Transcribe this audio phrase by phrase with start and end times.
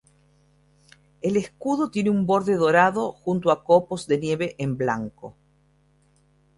[1.21, 5.35] El escudo tiene un borde dorado junto a copos de nieve en blanco.